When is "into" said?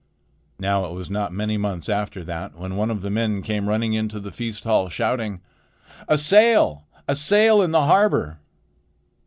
3.93-4.19